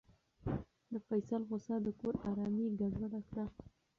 [0.91, 3.45] د فیصل غوسه د کور ارامي ګډوډه کړه.